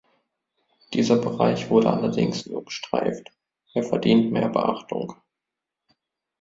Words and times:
Dieser 0.95 1.17
Bereich 1.17 1.69
wurde 1.69 1.91
allerdings 1.93 2.47
nur 2.47 2.65
gestreift, 2.65 3.29
er 3.75 3.83
verdient 3.83 4.31
mehr 4.31 4.49
Beachtung. 4.49 5.13